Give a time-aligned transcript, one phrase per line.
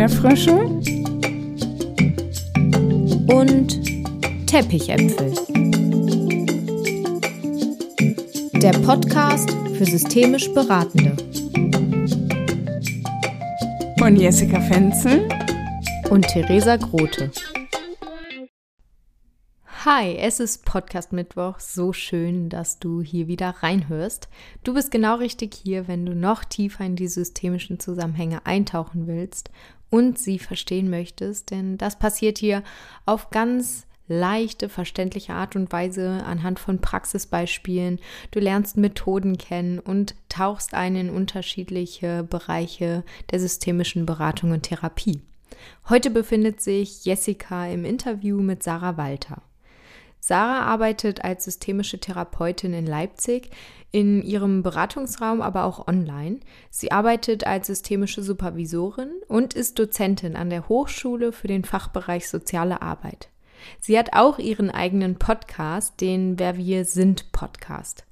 [0.00, 0.54] Erdbeerfrösche
[3.34, 5.34] und Teppichäpfel.
[8.62, 11.14] Der Podcast für systemisch Beratende.
[13.98, 15.28] Von Jessica Fenzel
[16.08, 17.30] und Theresa Grote.
[19.84, 21.58] Hi, es ist Podcast Mittwoch.
[21.58, 24.30] So schön, dass du hier wieder reinhörst.
[24.64, 29.50] Du bist genau richtig hier, wenn du noch tiefer in die systemischen Zusammenhänge eintauchen willst
[29.90, 32.62] und sie verstehen möchtest, denn das passiert hier
[33.06, 38.00] auf ganz leichte, verständliche Art und Weise anhand von Praxisbeispielen.
[38.32, 45.20] Du lernst Methoden kennen und tauchst ein in unterschiedliche Bereiche der systemischen Beratung und Therapie.
[45.88, 49.42] Heute befindet sich Jessica im Interview mit Sarah Walter.
[50.20, 53.50] Sarah arbeitet als systemische Therapeutin in Leipzig,
[53.90, 56.40] in ihrem Beratungsraum, aber auch online.
[56.68, 62.82] Sie arbeitet als systemische Supervisorin und ist Dozentin an der Hochschule für den Fachbereich Soziale
[62.82, 63.30] Arbeit.
[63.80, 68.04] Sie hat auch ihren eigenen Podcast, den Wer wir sind Podcast.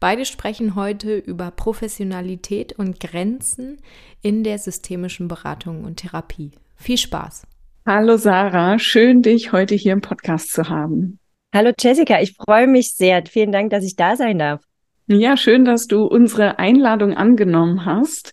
[0.00, 3.78] Beide sprechen heute über Professionalität und Grenzen
[4.20, 6.52] in der systemischen Beratung und Therapie.
[6.76, 7.46] Viel Spaß!
[7.84, 11.18] Hallo Sarah, schön dich heute hier im Podcast zu haben.
[11.54, 13.22] Hallo Jessica, ich freue mich sehr.
[13.26, 14.62] Vielen Dank, dass ich da sein darf.
[15.06, 18.32] Ja, schön, dass du unsere Einladung angenommen hast.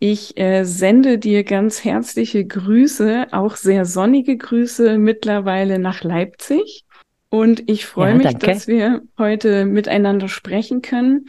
[0.00, 6.84] Ich äh, sende dir ganz herzliche Grüße, auch sehr sonnige Grüße mittlerweile nach Leipzig.
[7.28, 8.46] Und ich freue ja, mich, danke.
[8.46, 11.28] dass wir heute miteinander sprechen können.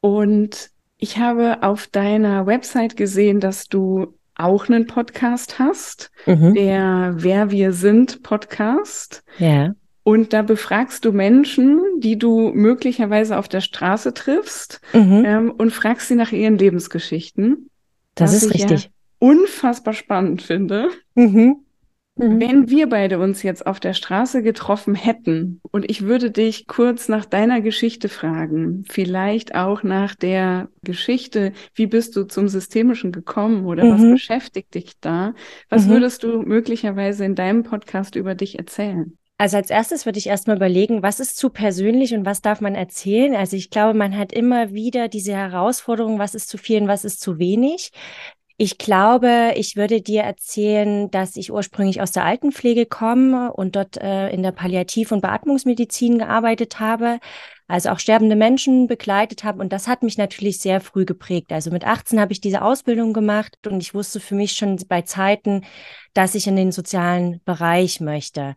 [0.00, 6.54] Und ich habe auf deiner Website gesehen, dass du auch einen Podcast hast, mhm.
[6.54, 9.24] der Wer wir sind Podcast.
[9.38, 9.74] Ja.
[10.08, 15.22] Und da befragst du Menschen, die du möglicherweise auf der Straße triffst mhm.
[15.26, 17.68] ähm, und fragst sie nach ihren Lebensgeschichten.
[18.14, 18.84] Das ist richtig.
[18.84, 20.90] Ja unfassbar spannend finde.
[21.14, 21.64] Mhm.
[22.16, 22.40] Mhm.
[22.40, 27.08] Wenn wir beide uns jetzt auf der Straße getroffen hätten und ich würde dich kurz
[27.08, 33.66] nach deiner Geschichte fragen, vielleicht auch nach der Geschichte, wie bist du zum Systemischen gekommen
[33.66, 33.92] oder mhm.
[33.92, 35.34] was beschäftigt dich da,
[35.68, 35.90] was mhm.
[35.90, 39.17] würdest du möglicherweise in deinem Podcast über dich erzählen?
[39.40, 42.74] Also als erstes würde ich erstmal überlegen, was ist zu persönlich und was darf man
[42.74, 43.36] erzählen?
[43.36, 47.04] Also ich glaube, man hat immer wieder diese Herausforderung, was ist zu viel und was
[47.04, 47.92] ist zu wenig.
[48.56, 53.96] Ich glaube, ich würde dir erzählen, dass ich ursprünglich aus der Altenpflege komme und dort
[53.98, 57.20] äh, in der Palliativ- und Beatmungsmedizin gearbeitet habe
[57.68, 59.60] also auch sterbende Menschen begleitet habe.
[59.60, 61.52] Und das hat mich natürlich sehr früh geprägt.
[61.52, 65.02] Also mit 18 habe ich diese Ausbildung gemacht und ich wusste für mich schon bei
[65.02, 65.64] Zeiten,
[66.14, 68.56] dass ich in den sozialen Bereich möchte.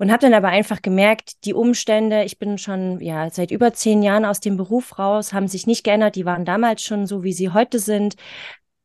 [0.00, 4.02] Und habe dann aber einfach gemerkt, die Umstände, ich bin schon ja seit über zehn
[4.02, 6.16] Jahren aus dem Beruf raus, haben sich nicht geändert.
[6.16, 8.16] Die waren damals schon so, wie sie heute sind.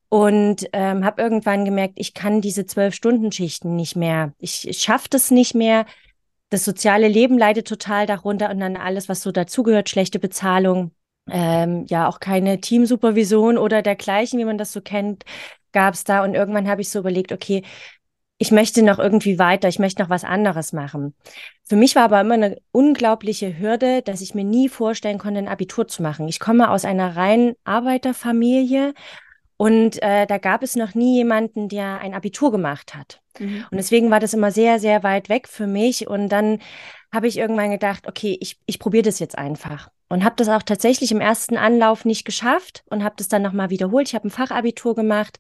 [0.09, 4.34] Und ähm, habe irgendwann gemerkt, ich kann diese Zwölf-Stunden-Schichten nicht mehr.
[4.38, 5.86] Ich, ich schaffe das nicht mehr
[6.56, 10.92] das soziale Leben leidet total darunter und dann alles, was so dazugehört, schlechte Bezahlung,
[11.30, 15.26] ähm, ja auch keine Teamsupervision oder dergleichen, wie man das so kennt,
[15.74, 16.24] gab es da.
[16.24, 17.64] Und irgendwann habe ich so überlegt, okay,
[18.38, 21.14] ich möchte noch irgendwie weiter, ich möchte noch was anderes machen.
[21.64, 25.48] Für mich war aber immer eine unglaubliche Hürde, dass ich mir nie vorstellen konnte, ein
[25.50, 26.28] Abitur zu machen.
[26.30, 28.94] Ich komme aus einer reinen Arbeiterfamilie
[29.58, 33.22] und äh, da gab es noch nie jemanden, der ein Abitur gemacht hat.
[33.40, 33.66] Mhm.
[33.72, 36.08] Und deswegen war das immer sehr, sehr weit weg für mich.
[36.08, 36.60] Und dann
[37.14, 39.90] habe ich irgendwann gedacht, okay, ich, ich probiere das jetzt einfach.
[40.10, 43.70] Und habe das auch tatsächlich im ersten Anlauf nicht geschafft und habe das dann nochmal
[43.70, 44.08] wiederholt.
[44.10, 45.40] Ich habe ein Fachabitur gemacht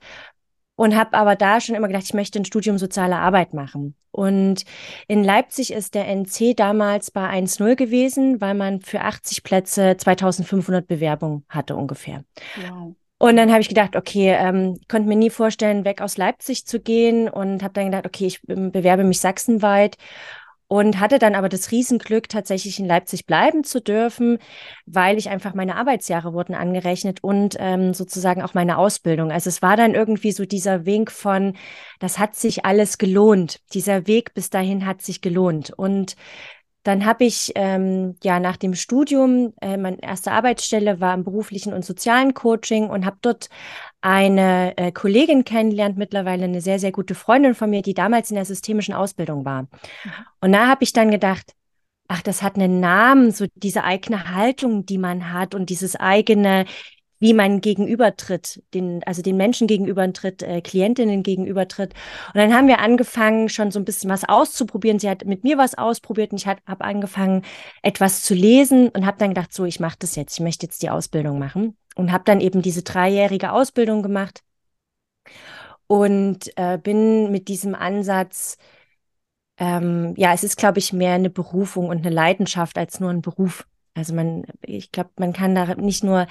[0.75, 3.95] und habe aber da schon immer gedacht, ich möchte ein Studium soziale Arbeit machen.
[4.11, 4.63] Und
[5.07, 10.87] in Leipzig ist der NC damals bei 1.0 gewesen, weil man für 80 Plätze 2500
[10.87, 12.23] Bewerbungen hatte ungefähr.
[12.69, 12.95] Wow.
[13.17, 16.81] Und dann habe ich gedacht, okay, ähm, konnte mir nie vorstellen, weg aus Leipzig zu
[16.81, 19.97] gehen und habe dann gedacht, okay, ich ähm, bewerbe mich sachsenweit
[20.67, 24.39] und hatte dann aber das Riesenglück, tatsächlich in Leipzig bleiben zu dürfen,
[24.85, 29.31] weil ich einfach meine Arbeitsjahre wurden angerechnet und ähm, sozusagen auch meine Ausbildung.
[29.31, 31.55] Also es war dann irgendwie so dieser Wink von,
[31.99, 33.59] das hat sich alles gelohnt.
[33.73, 35.71] Dieser Weg bis dahin hat sich gelohnt.
[35.71, 36.15] Und
[36.85, 41.73] dann habe ich ähm, ja nach dem Studium, äh, meine erste Arbeitsstelle war im beruflichen
[41.73, 43.49] und sozialen Coaching und habe dort
[44.01, 48.35] eine äh, Kollegin kennengelernt, mittlerweile eine sehr, sehr gute Freundin von mir, die damals in
[48.35, 49.63] der systemischen Ausbildung war.
[49.63, 49.69] Mhm.
[50.41, 51.53] Und da habe ich dann gedacht,
[52.07, 56.65] ach, das hat einen Namen, so diese eigene Haltung, die man hat und dieses eigene,
[57.25, 61.95] wie man gegenübertritt, den, also den Menschen gegenübertritt, äh, Klientinnen gegenübertritt.
[62.27, 64.99] Und dann haben wir angefangen, schon so ein bisschen was auszuprobieren.
[64.99, 67.41] Sie hat mit mir was ausprobiert und ich habe angefangen,
[67.81, 70.83] etwas zu lesen und habe dann gedacht, so, ich mache das jetzt, ich möchte jetzt
[70.83, 74.43] die Ausbildung machen und habe dann eben diese dreijährige Ausbildung gemacht
[75.87, 78.57] und äh, bin mit diesem Ansatz,
[79.57, 83.23] ähm, ja, es ist, glaube ich, mehr eine Berufung und eine Leidenschaft als nur ein
[83.23, 83.65] Beruf.
[83.95, 86.27] Also man, ich glaube, man kann da nicht nur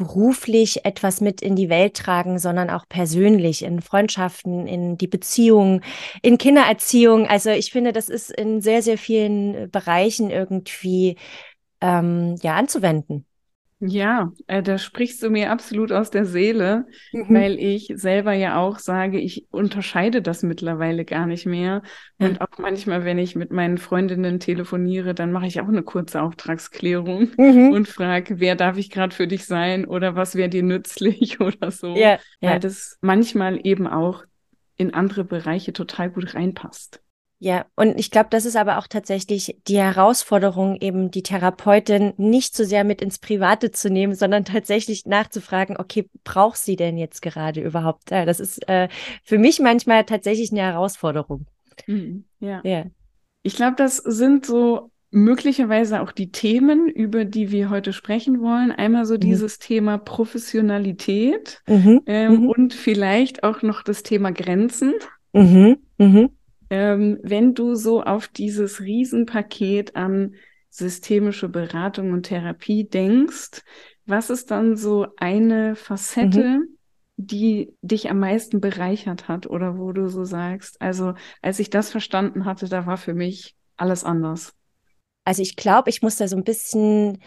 [0.00, 5.82] beruflich etwas mit in die Welt tragen, sondern auch persönlich in Freundschaften, in die Beziehung,
[6.22, 7.26] in Kindererziehung.
[7.26, 11.16] Also ich finde, das ist in sehr, sehr vielen Bereichen irgendwie
[11.82, 13.26] ähm, ja anzuwenden.
[13.82, 17.34] Ja, äh, da sprichst du mir absolut aus der Seele, mhm.
[17.34, 21.82] weil ich selber ja auch sage, ich unterscheide das mittlerweile gar nicht mehr.
[22.18, 22.26] Ja.
[22.26, 26.20] Und auch manchmal, wenn ich mit meinen Freundinnen telefoniere, dann mache ich auch eine kurze
[26.20, 27.72] Auftragsklärung mhm.
[27.72, 31.70] und frage, wer darf ich gerade für dich sein oder was wäre dir nützlich oder
[31.70, 31.96] so.
[31.96, 32.18] Ja.
[32.42, 34.24] Weil das manchmal eben auch
[34.76, 37.02] in andere Bereiche total gut reinpasst.
[37.42, 42.54] Ja, und ich glaube, das ist aber auch tatsächlich die Herausforderung, eben die Therapeutin nicht
[42.54, 47.22] so sehr mit ins Private zu nehmen, sondern tatsächlich nachzufragen, okay, braucht sie denn jetzt
[47.22, 48.10] gerade überhaupt?
[48.10, 48.88] Ja, das ist äh,
[49.24, 51.46] für mich manchmal tatsächlich eine Herausforderung.
[51.86, 52.60] Mhm, ja.
[52.62, 52.84] ja.
[53.42, 58.70] Ich glaube, das sind so möglicherweise auch die Themen, über die wir heute sprechen wollen.
[58.70, 59.20] Einmal so mhm.
[59.20, 62.02] dieses Thema Professionalität mhm.
[62.04, 62.48] Ähm, mhm.
[62.50, 64.92] und vielleicht auch noch das Thema Grenzen.
[65.32, 65.78] Mhm.
[65.96, 66.30] Mhm.
[66.70, 70.34] Ähm, wenn du so auf dieses Riesenpaket an
[70.70, 73.62] systemische Beratung und Therapie denkst,
[74.06, 76.78] was ist dann so eine Facette, mhm.
[77.16, 81.90] die dich am meisten bereichert hat oder wo du so sagst, also als ich das
[81.90, 84.54] verstanden hatte, da war für mich alles anders.
[85.24, 87.18] Also ich glaube, ich muss da so ein bisschen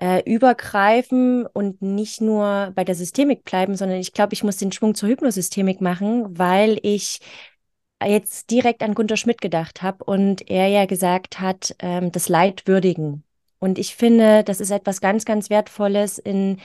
[0.00, 4.72] äh, übergreifen und nicht nur bei der Systemik bleiben, sondern ich glaube, ich muss den
[4.72, 7.20] Schwung zur Hypnosystemik machen, weil ich
[8.06, 12.62] jetzt direkt an Gunter Schmidt gedacht habe und er ja gesagt hat, ähm, das Leid
[12.66, 13.24] würdigen.
[13.58, 16.58] Und ich finde, das ist etwas ganz, ganz Wertvolles in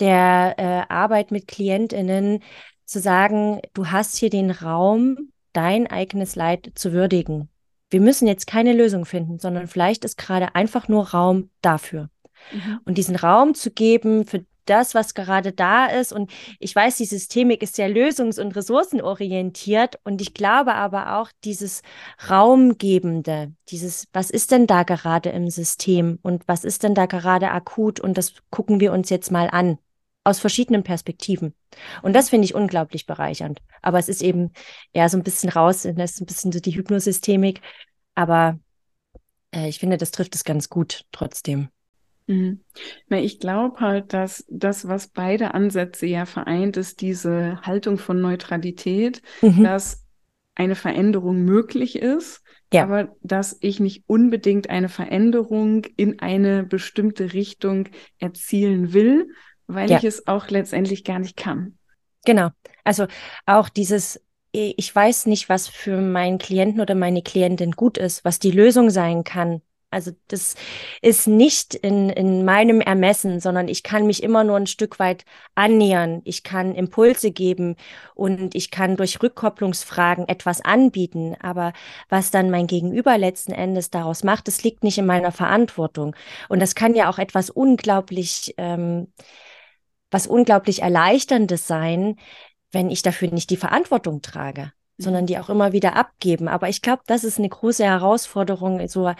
[0.00, 2.42] der äh, Arbeit mit KlientInnen,
[2.84, 7.48] zu sagen, du hast hier den Raum, dein eigenes Leid zu würdigen.
[7.90, 12.10] Wir müssen jetzt keine Lösung finden, sondern vielleicht ist gerade einfach nur Raum dafür.
[12.52, 12.80] Mhm.
[12.84, 16.12] Und diesen Raum zu geben für das, was gerade da ist.
[16.12, 19.98] Und ich weiß, die Systemik ist sehr lösungs- und ressourcenorientiert.
[20.04, 21.82] Und ich glaube aber auch dieses
[22.28, 27.50] Raumgebende, dieses, was ist denn da gerade im System und was ist denn da gerade
[27.50, 28.00] akut?
[28.00, 29.78] Und das gucken wir uns jetzt mal an.
[30.24, 31.54] Aus verschiedenen Perspektiven.
[32.02, 33.62] Und das finde ich unglaublich bereichernd.
[33.80, 34.50] Aber es ist eben
[34.92, 37.60] eher so ein bisschen raus, das ist ein bisschen so die Hypnosystemik.
[38.16, 38.58] Aber
[39.54, 41.68] äh, ich finde, das trifft es ganz gut trotzdem.
[42.26, 42.60] Mhm.
[43.08, 48.20] Na, ich glaube halt, dass das, was beide Ansätze ja vereint, ist diese Haltung von
[48.20, 49.62] Neutralität, mhm.
[49.62, 50.04] dass
[50.54, 52.42] eine Veränderung möglich ist,
[52.72, 52.82] ja.
[52.82, 57.88] aber dass ich nicht unbedingt eine Veränderung in eine bestimmte Richtung
[58.18, 59.28] erzielen will,
[59.66, 59.98] weil ja.
[59.98, 61.78] ich es auch letztendlich gar nicht kann.
[62.24, 62.48] Genau.
[62.84, 63.06] Also
[63.44, 64.20] auch dieses
[64.56, 68.88] ich weiß nicht, was für meinen Klienten oder meine Klientin gut ist, was die Lösung
[68.88, 69.60] sein kann.
[69.96, 70.56] Also das
[71.00, 75.24] ist nicht in, in meinem Ermessen, sondern ich kann mich immer nur ein Stück weit
[75.54, 76.20] annähern.
[76.24, 77.76] Ich kann Impulse geben
[78.14, 81.34] und ich kann durch Rückkopplungsfragen etwas anbieten.
[81.40, 81.72] Aber
[82.10, 86.14] was dann mein Gegenüber letzten Endes daraus macht, das liegt nicht in meiner Verantwortung.
[86.50, 89.10] Und das kann ja auch etwas unglaublich, ähm,
[90.10, 92.16] was unglaublich Erleichterndes sein,
[92.70, 96.48] wenn ich dafür nicht die Verantwortung trage sondern die auch immer wieder abgeben.
[96.48, 99.12] Aber ich glaube, das ist eine große Herausforderung, so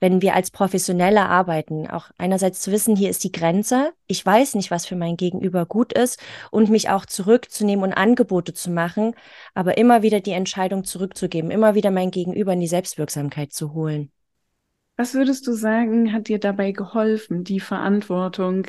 [0.00, 4.54] wenn wir als Professionelle arbeiten, auch einerseits zu wissen, hier ist die Grenze, ich weiß
[4.54, 9.14] nicht, was für mein Gegenüber gut ist und mich auch zurückzunehmen und Angebote zu machen,
[9.54, 14.10] aber immer wieder die Entscheidung zurückzugeben, immer wieder mein Gegenüber in die Selbstwirksamkeit zu holen.
[14.96, 18.66] Was würdest du sagen, hat dir dabei geholfen, die Verantwortung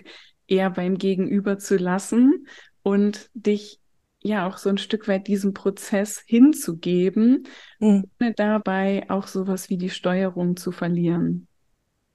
[0.48, 2.48] eher beim Gegenüber zu lassen
[2.84, 3.80] und dich
[4.27, 7.48] ja auch so ein Stück weit diesem Prozess hinzugeben,
[7.79, 8.05] mhm.
[8.19, 11.48] ohne dabei auch sowas wie die Steuerung zu verlieren?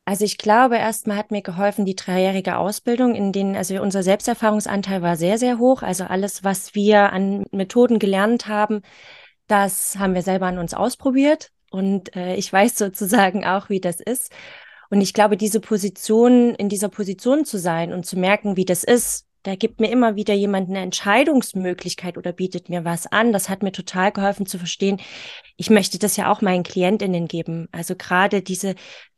[0.05, 5.01] Also ich glaube, erstmal hat mir geholfen die dreijährige Ausbildung, in denen, also unser Selbsterfahrungsanteil
[5.01, 5.83] war sehr, sehr hoch.
[5.83, 8.83] Also alles, was wir an Methoden gelernt haben,
[9.47, 11.51] das haben wir selber an uns ausprobiert.
[11.71, 14.33] Und äh, ich weiß sozusagen auch, wie das ist.
[14.91, 18.85] Und ich glaube, diese Position, in dieser Position zu sein und zu merken, wie das
[18.85, 23.33] ist, da gibt mir immer wieder jemand eine Entscheidungsmöglichkeit oder bietet mir was an.
[23.33, 25.01] Das hat mir total geholfen zu verstehen.
[25.57, 27.69] Ich möchte das ja auch meinen Klientinnen geben.
[27.73, 28.75] Also gerade diese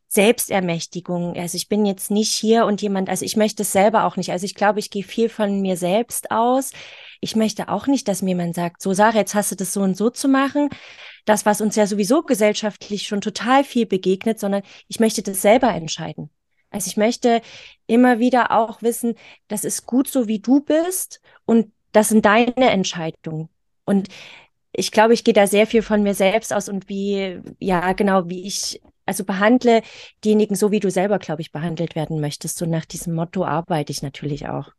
[0.08, 1.36] Selbstermächtigung.
[1.36, 4.30] Also ich bin jetzt nicht hier und jemand, also ich möchte es selber auch nicht.
[4.30, 6.72] Also ich glaube, ich gehe viel von mir selbst aus.
[7.20, 9.80] Ich möchte auch nicht, dass mir jemand sagt, so Sarah, jetzt hast du das so
[9.82, 10.68] und so zu machen.
[11.26, 15.68] Das, was uns ja sowieso gesellschaftlich schon total viel begegnet, sondern ich möchte das selber
[15.74, 16.30] entscheiden.
[16.74, 17.40] Also ich möchte
[17.86, 19.14] immer wieder auch wissen,
[19.46, 23.48] das ist gut so, wie du bist und das sind deine Entscheidungen.
[23.84, 24.08] Und
[24.72, 28.28] ich glaube, ich gehe da sehr viel von mir selbst aus und wie, ja, genau,
[28.28, 29.82] wie ich, also behandle
[30.24, 32.60] diejenigen so, wie du selber, glaube ich, behandelt werden möchtest.
[32.60, 34.72] Und nach diesem Motto arbeite ich natürlich auch.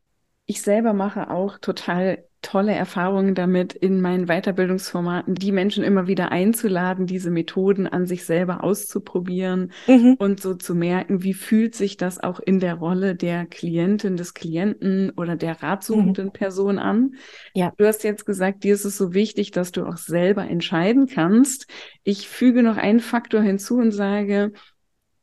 [0.46, 6.30] Ich selber mache auch total tolle Erfahrungen damit, in meinen Weiterbildungsformaten die Menschen immer wieder
[6.30, 10.14] einzuladen, diese Methoden an sich selber auszuprobieren mhm.
[10.18, 14.32] und so zu merken, wie fühlt sich das auch in der Rolle der Klientin, des
[14.32, 16.32] Klienten oder der ratsuchenden mhm.
[16.32, 17.14] Person an.
[17.52, 17.72] Ja.
[17.76, 21.66] Du hast jetzt gesagt, dir ist es so wichtig, dass du auch selber entscheiden kannst.
[22.04, 24.52] Ich füge noch einen Faktor hinzu und sage,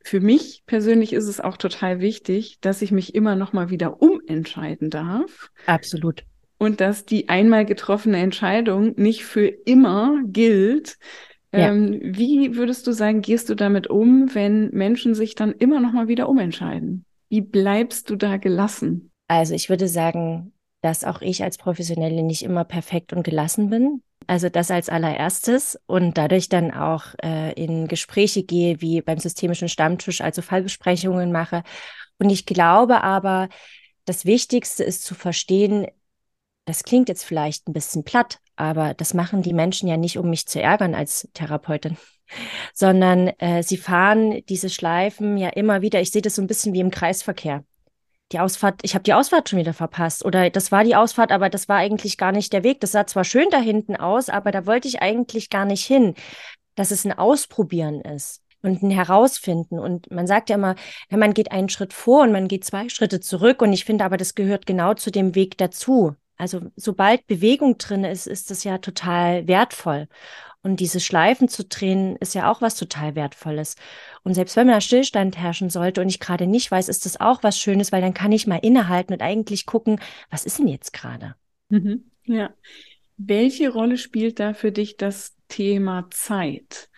[0.04, 4.00] für mich persönlich ist es auch total wichtig, dass ich mich immer noch mal wieder
[4.00, 5.50] umentscheiden darf.
[5.66, 6.24] Absolut
[6.64, 10.98] und dass die einmal getroffene Entscheidung nicht für immer gilt.
[11.52, 11.72] Ja.
[11.72, 15.92] Ähm, wie würdest du sagen, gehst du damit um, wenn Menschen sich dann immer noch
[15.92, 17.04] mal wieder umentscheiden?
[17.28, 19.10] Wie bleibst du da gelassen?
[19.28, 24.02] Also ich würde sagen, dass auch ich als Professionelle nicht immer perfekt und gelassen bin.
[24.26, 29.68] Also das als allererstes und dadurch dann auch äh, in Gespräche gehe, wie beim systemischen
[29.68, 31.62] Stammtisch, also Fallbesprechungen mache.
[32.18, 33.48] Und ich glaube aber,
[34.04, 35.86] das Wichtigste ist zu verstehen,
[36.66, 40.30] das klingt jetzt vielleicht ein bisschen platt, aber das machen die Menschen ja nicht, um
[40.30, 41.96] mich zu ärgern als Therapeutin,
[42.72, 46.00] sondern äh, sie fahren diese Schleifen ja immer wieder.
[46.00, 47.64] Ich sehe das so ein bisschen wie im Kreisverkehr.
[48.32, 50.24] Die Ausfahrt, ich habe die Ausfahrt schon wieder verpasst.
[50.24, 52.80] Oder das war die Ausfahrt, aber das war eigentlich gar nicht der Weg.
[52.80, 56.14] Das sah zwar schön da hinten aus, aber da wollte ich eigentlich gar nicht hin.
[56.74, 59.78] Dass es ein Ausprobieren ist und ein Herausfinden.
[59.78, 60.74] Und man sagt ja immer,
[61.10, 63.62] man geht einen Schritt vor und man geht zwei Schritte zurück.
[63.62, 66.16] Und ich finde aber, das gehört genau zu dem Weg dazu.
[66.36, 70.08] Also sobald Bewegung drin ist, ist das ja total wertvoll.
[70.64, 73.76] Und diese Schleifen zu drehen, ist ja auch was total Wertvolles.
[74.22, 77.42] Und selbst wenn man Stillstand herrschen sollte und ich gerade nicht weiß, ist das auch
[77.42, 80.94] was Schönes, weil dann kann ich mal innehalten und eigentlich gucken, was ist denn jetzt
[80.94, 81.34] gerade?
[81.68, 82.54] Mhm, ja.
[83.18, 86.88] Welche Rolle spielt da für dich das Thema Zeit?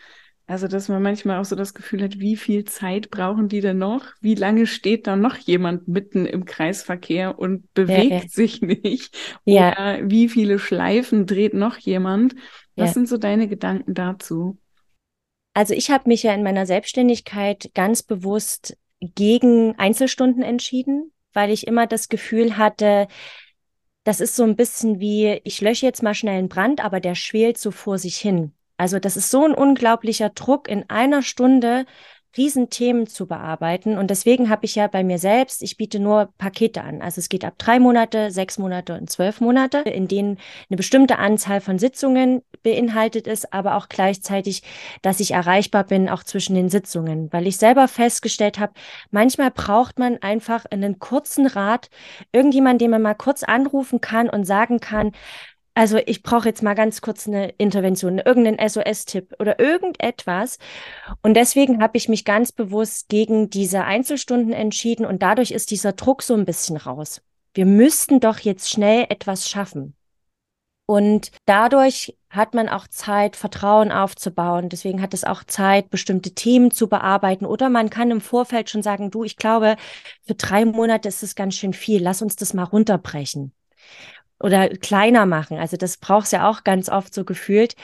[0.49, 3.79] Also, dass man manchmal auch so das Gefühl hat, wie viel Zeit brauchen die denn
[3.79, 4.05] noch?
[4.21, 8.27] Wie lange steht da noch jemand mitten im Kreisverkehr und bewegt ja, ja.
[8.29, 9.17] sich nicht?
[9.43, 9.73] Ja.
[9.73, 12.33] Oder wie viele Schleifen dreht noch jemand?
[12.85, 14.57] Was sind so deine Gedanken dazu?
[15.53, 21.67] Also, ich habe mich ja in meiner Selbstständigkeit ganz bewusst gegen Einzelstunden entschieden, weil ich
[21.67, 23.07] immer das Gefühl hatte,
[24.03, 27.15] das ist so ein bisschen wie, ich lösche jetzt mal schnell einen Brand, aber der
[27.15, 28.53] schwelt so vor sich hin.
[28.77, 31.85] Also das ist so ein unglaublicher Druck, in einer Stunde
[32.35, 33.97] Riesenthemen zu bearbeiten.
[33.97, 37.01] Und deswegen habe ich ja bei mir selbst, ich biete nur Pakete an.
[37.01, 40.37] Also es geht ab drei Monate, sechs Monate und zwölf Monate, in denen
[40.69, 44.63] eine bestimmte Anzahl von Sitzungen beinhaltet ist, aber auch gleichzeitig,
[45.01, 47.31] dass ich erreichbar bin, auch zwischen den Sitzungen.
[47.31, 48.73] Weil ich selber festgestellt habe,
[49.11, 51.89] manchmal braucht man einfach einen kurzen Rat,
[52.31, 55.11] irgendjemand, den man mal kurz anrufen kann und sagen kann,
[55.77, 60.57] also ich brauche jetzt mal ganz kurz eine Intervention, irgendeinen SOS-Tipp oder irgendetwas.
[61.21, 65.93] Und deswegen habe ich mich ganz bewusst gegen diese Einzelstunden entschieden und dadurch ist dieser
[65.93, 67.21] Druck so ein bisschen raus.
[67.53, 69.95] Wir müssten doch jetzt schnell etwas schaffen.
[70.87, 74.69] Und dadurch hat man auch Zeit, Vertrauen aufzubauen.
[74.69, 77.45] Deswegen hat es auch Zeit, bestimmte Themen zu bearbeiten.
[77.45, 79.75] Oder man kann im Vorfeld schon sagen, du, ich glaube,
[80.25, 82.01] für drei Monate ist es ganz schön viel.
[82.01, 83.53] Lass uns das mal runterbrechen
[84.39, 85.57] oder kleiner machen.
[85.57, 87.75] Also das brauchst ja auch ganz oft so gefühlt.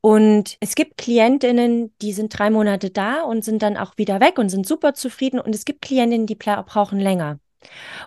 [0.00, 4.38] Und es gibt Klientinnen, die sind drei Monate da und sind dann auch wieder weg
[4.38, 5.40] und sind super zufrieden.
[5.40, 7.40] Und es gibt Klientinnen, die brauchen länger.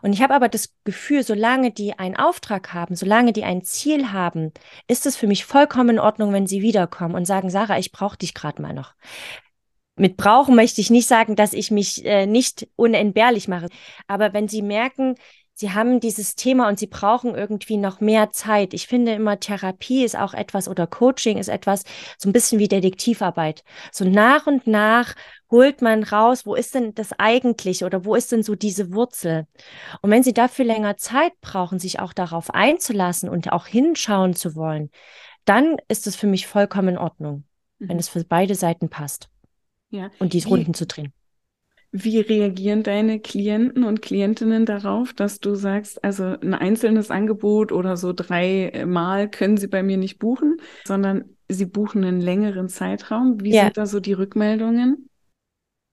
[0.01, 4.11] Und ich habe aber das Gefühl, solange die einen Auftrag haben, solange die ein Ziel
[4.13, 4.53] haben,
[4.87, 8.17] ist es für mich vollkommen in Ordnung, wenn sie wiederkommen und sagen, Sarah, ich brauche
[8.17, 8.93] dich gerade mal noch.
[9.97, 13.67] Mit brauchen möchte ich nicht sagen, dass ich mich äh, nicht unentbehrlich mache.
[14.07, 15.15] Aber wenn sie merken,
[15.61, 18.73] sie haben dieses Thema und sie brauchen irgendwie noch mehr Zeit.
[18.73, 21.83] Ich finde immer, Therapie ist auch etwas oder Coaching ist etwas,
[22.17, 23.63] so ein bisschen wie Detektivarbeit.
[23.91, 25.13] So nach und nach
[25.51, 29.45] holt man raus, wo ist denn das eigentlich oder wo ist denn so diese Wurzel?
[30.01, 34.55] Und wenn sie dafür länger Zeit brauchen, sich auch darauf einzulassen und auch hinschauen zu
[34.55, 34.89] wollen,
[35.45, 37.43] dann ist es für mich vollkommen in Ordnung,
[37.77, 37.89] mhm.
[37.89, 39.29] wenn es für beide Seiten passt.
[39.91, 40.09] Ja.
[40.17, 41.13] Und die Runden zu drehen.
[41.93, 47.97] Wie reagieren deine Klienten und Klientinnen darauf, dass du sagst, also ein einzelnes Angebot oder
[47.97, 53.41] so dreimal können sie bei mir nicht buchen, sondern sie buchen einen längeren Zeitraum?
[53.43, 53.63] Wie ja.
[53.63, 55.09] sind da so die Rückmeldungen?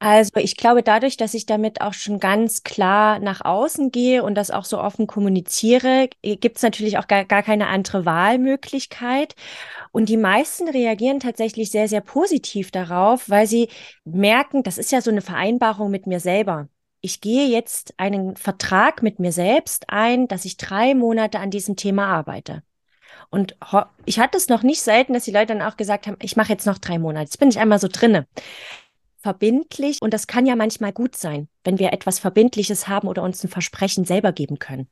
[0.01, 4.37] Also ich glaube, dadurch, dass ich damit auch schon ganz klar nach außen gehe und
[4.37, 9.35] das auch so offen kommuniziere, gibt es natürlich auch gar, gar keine andere Wahlmöglichkeit.
[9.91, 13.71] Und die meisten reagieren tatsächlich sehr, sehr positiv darauf, weil sie
[14.05, 16.69] merken, das ist ja so eine Vereinbarung mit mir selber.
[17.01, 21.75] Ich gehe jetzt einen Vertrag mit mir selbst ein, dass ich drei Monate an diesem
[21.75, 22.63] Thema arbeite.
[23.31, 23.57] Und
[24.05, 26.53] ich hatte es noch nicht selten, dass die Leute dann auch gesagt haben, ich mache
[26.53, 27.25] jetzt noch drei Monate.
[27.25, 28.27] Jetzt bin ich einmal so drinne.
[29.29, 29.99] Verbindlich.
[30.01, 33.49] Und das kann ja manchmal gut sein, wenn wir etwas Verbindliches haben oder uns ein
[33.49, 34.89] Versprechen selber geben können.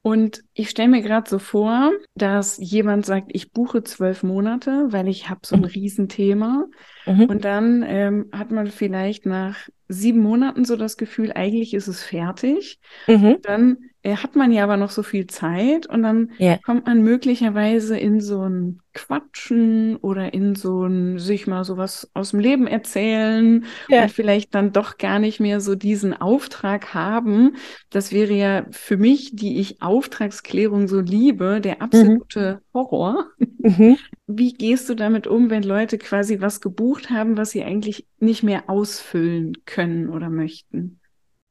[0.00, 5.08] Und ich stelle mir gerade so vor, dass jemand sagt, ich buche zwölf Monate, weil
[5.08, 5.66] ich habe so ein mhm.
[5.66, 6.68] Riesenthema.
[7.04, 7.24] Mhm.
[7.24, 12.02] Und dann ähm, hat man vielleicht nach sieben Monaten so das Gefühl, eigentlich ist es
[12.02, 12.80] fertig.
[13.06, 13.40] Mhm.
[13.42, 16.58] Dann hat man ja aber noch so viel Zeit und dann yeah.
[16.64, 22.30] kommt man möglicherweise in so ein Quatschen oder in so ein sich mal sowas aus
[22.30, 24.04] dem Leben erzählen yeah.
[24.04, 27.56] und vielleicht dann doch gar nicht mehr so diesen Auftrag haben.
[27.90, 32.78] Das wäre ja für mich, die ich Auftragsklärung so liebe, der absolute mhm.
[32.78, 33.26] Horror.
[33.58, 33.98] Mhm.
[34.26, 38.42] Wie gehst du damit um, wenn Leute quasi was gebucht haben, was sie eigentlich nicht
[38.42, 40.99] mehr ausfüllen können oder möchten?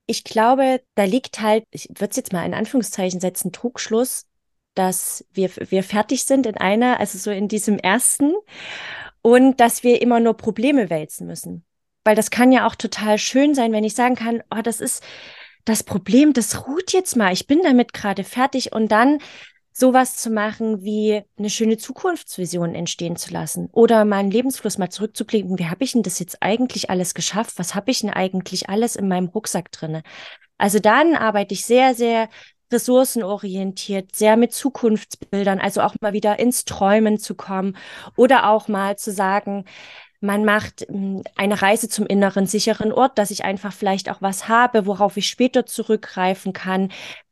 [0.10, 4.26] Ich glaube, da liegt halt, ich würde es jetzt mal in Anführungszeichen setzen, Trugschluss,
[4.74, 8.34] dass wir, wir fertig sind in einer, also so in diesem ersten
[9.22, 11.64] und dass wir immer nur Probleme wälzen müssen.
[12.04, 15.04] Weil das kann ja auch total schön sein, wenn ich sagen kann, oh, das ist
[15.64, 19.20] das Problem, das ruht jetzt mal, ich bin damit gerade fertig und dann
[19.80, 25.58] sowas zu machen, wie eine schöne Zukunftsvision entstehen zu lassen oder meinen Lebensfluss mal zurückzublicken.
[25.58, 27.54] Wie habe ich denn das jetzt eigentlich alles geschafft?
[27.58, 30.04] Was habe ich denn eigentlich alles in meinem Rucksack drinne?
[30.58, 32.30] Also dann arbeite ich sehr, sehr
[32.72, 37.78] ressourcenorientiert, sehr mit Zukunftsbildern, also auch mal wieder ins Träumen zu kommen
[38.16, 39.66] oder auch mal zu sagen,
[40.22, 44.48] man macht hm, eine Reise zum inneren sicheren Ort, dass ich einfach vielleicht auch was
[44.48, 46.92] habe, worauf ich später zurückgreifen kann.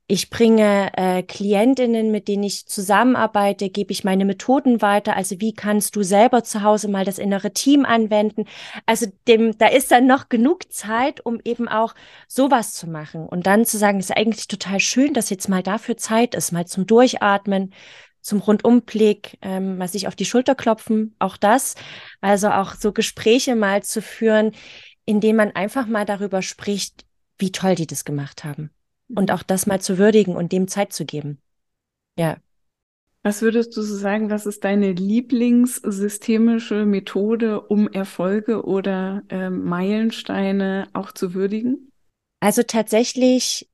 [0.10, 5.18] Ich bringe äh, Klientinnen, mit denen ich zusammenarbeite, gebe ich meine Methoden weiter.
[5.18, 8.46] Also wie kannst du selber zu Hause mal das innere Team anwenden?
[8.86, 11.94] Also dem, da ist dann noch genug Zeit, um eben auch
[12.30, 15.98] sowas zu machen und dann zu sagen, ist eigentlich total schön, dass jetzt mal dafür
[15.98, 17.74] Zeit ist, mal zum Durchatmen,
[18.22, 21.76] zum Rundumblick, ähm, mal sich auf die Schulter klopfen, auch das.
[22.22, 24.52] Also auch so Gespräche mal zu führen,
[25.06, 27.06] in denen man einfach mal darüber spricht,
[27.38, 28.72] wie toll die das gemacht haben
[29.10, 31.40] und auch das mal zu würdigen und dem Zeit zu geben.
[32.18, 32.38] Ja.
[33.24, 40.88] Was würdest du so sagen, was ist deine Lieblingssystemische Methode, um Erfolge oder äh, Meilensteine
[40.94, 41.92] auch zu würdigen?
[42.40, 43.68] Also tatsächlich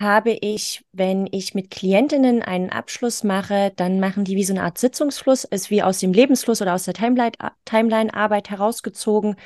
[0.00, 4.62] habe ich, wenn ich mit Klientinnen einen Abschluss mache, dann machen die wie so eine
[4.62, 9.36] Art Sitzungsfluss, ist wie aus dem Lebensfluss oder aus der Timeline-Arbeit herausgezogen.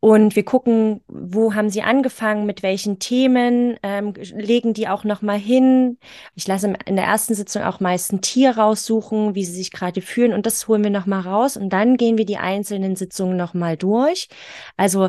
[0.00, 5.38] Und wir gucken, wo haben sie angefangen, mit welchen Themen, ähm, legen die auch nochmal
[5.38, 5.98] hin.
[6.36, 10.00] Ich lasse in der ersten Sitzung auch meist ein Tier raussuchen, wie sie sich gerade
[10.00, 13.76] fühlen und das holen wir nochmal raus und dann gehen wir die einzelnen Sitzungen nochmal
[13.76, 14.28] durch.
[14.76, 15.08] Also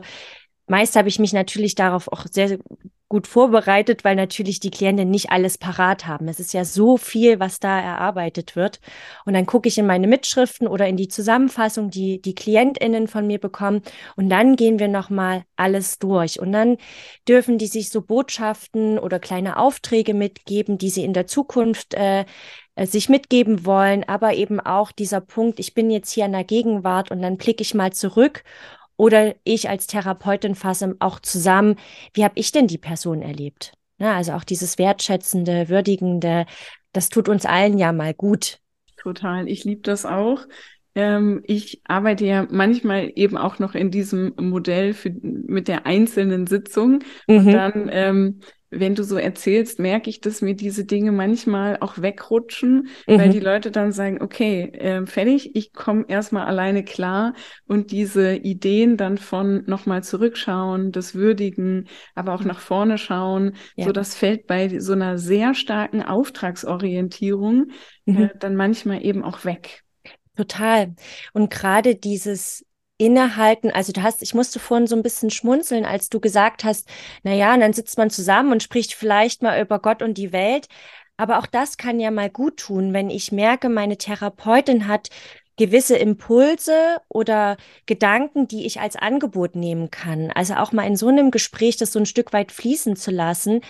[0.69, 2.59] meist habe ich mich natürlich darauf auch sehr
[3.09, 6.27] gut vorbereitet, weil natürlich die Klienten nicht alles parat haben.
[6.27, 8.79] Es ist ja so viel, was da erarbeitet wird.
[9.25, 13.25] Und dann gucke ich in meine Mitschriften oder in die Zusammenfassung, die die KlientInnen von
[13.25, 13.81] mir bekommen.
[14.15, 16.39] Und dann gehen wir nochmal alles durch.
[16.39, 16.77] Und dann
[17.27, 22.25] dürfen die sich so Botschaften oder kleine Aufträge mitgeben, die sie in der Zukunft äh,
[22.75, 26.43] äh sich mitgeben wollen, aber eben auch dieser Punkt, ich bin jetzt hier in der
[26.43, 28.43] Gegenwart und dann blicke ich mal zurück
[28.99, 31.77] oder ich als Therapeutin fasse auch zusammen,
[32.13, 33.71] wie habe ich denn die Person erlebt?
[33.97, 36.45] Na, also auch dieses wertschätzende, würdigende,
[36.91, 38.59] das tut uns allen ja mal gut.
[38.97, 40.45] Total, ich liebe das auch.
[40.95, 46.45] Ähm, ich arbeite ja manchmal eben auch noch in diesem Modell für, mit der einzelnen
[46.45, 46.99] Sitzung.
[47.25, 47.37] Mhm.
[47.37, 48.39] Und dann ähm,
[48.71, 53.19] wenn du so erzählst, merke ich, dass mir diese Dinge manchmal auch wegrutschen, mhm.
[53.19, 57.33] weil die Leute dann sagen, okay, äh, fertig, ich komme erstmal alleine klar
[57.65, 63.85] und diese Ideen dann von nochmal zurückschauen, das Würdigen, aber auch nach vorne schauen, ja.
[63.85, 67.71] so das fällt bei so einer sehr starken Auftragsorientierung
[68.05, 68.17] mhm.
[68.17, 69.83] äh, dann manchmal eben auch weg.
[70.35, 70.95] Total.
[71.33, 72.65] Und gerade dieses
[72.99, 73.71] innehalten.
[73.71, 76.87] Also du hast, ich musste vorhin so ein bisschen schmunzeln, als du gesagt hast,
[77.23, 80.31] na ja, und dann sitzt man zusammen und spricht vielleicht mal über Gott und die
[80.33, 80.67] Welt.
[81.17, 85.09] Aber auch das kann ja mal gut tun, wenn ich merke, meine Therapeutin hat
[85.57, 90.31] gewisse Impulse oder Gedanken, die ich als Angebot nehmen kann.
[90.31, 93.61] Also auch mal in so einem Gespräch das so ein Stück weit fließen zu lassen,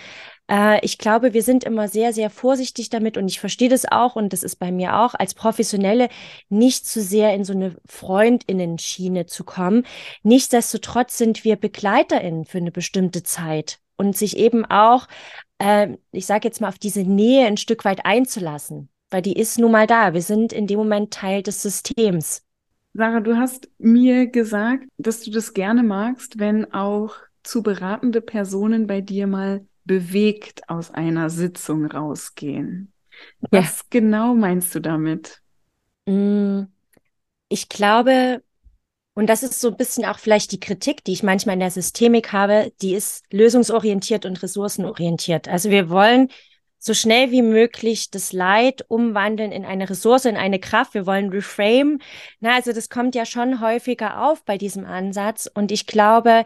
[0.49, 4.15] äh, ich glaube, wir sind immer sehr, sehr vorsichtig damit und ich verstehe das auch
[4.15, 6.09] und das ist bei mir auch, als Professionelle
[6.49, 9.85] nicht zu sehr in so eine Freundinnen-Schiene zu kommen.
[10.23, 15.07] Nichtsdestotrotz sind wir BegleiterInnen für eine bestimmte Zeit und sich eben auch,
[15.59, 19.59] äh, ich sage jetzt mal, auf diese Nähe ein Stück weit einzulassen, weil die ist
[19.59, 20.13] nun mal da.
[20.13, 22.43] Wir sind in dem Moment Teil des Systems.
[22.93, 28.87] Sarah, du hast mir gesagt, dass du das gerne magst, wenn auch zu beratende Personen
[28.87, 32.93] bei dir mal bewegt aus einer Sitzung rausgehen.
[33.51, 33.85] Was ja.
[33.89, 35.41] genau meinst du damit?
[36.05, 36.63] Mm,
[37.49, 38.41] ich glaube,
[39.13, 41.71] und das ist so ein bisschen auch vielleicht die Kritik, die ich manchmal in der
[41.71, 45.47] Systemik habe, die ist lösungsorientiert und ressourcenorientiert.
[45.47, 46.29] Also wir wollen
[46.77, 50.93] so schnell wie möglich das Leid umwandeln in eine Ressource, in eine Kraft.
[50.93, 51.99] Wir wollen reframe.
[52.39, 55.51] Na, also das kommt ja schon häufiger auf bei diesem Ansatz.
[55.53, 56.45] Und ich glaube,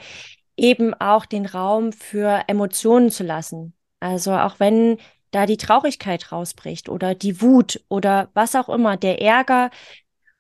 [0.58, 3.74] eben auch den Raum für Emotionen zu lassen.
[4.00, 4.98] Also auch wenn
[5.32, 9.72] da die Traurigkeit rausbricht oder die Wut oder was auch immer, der Ärger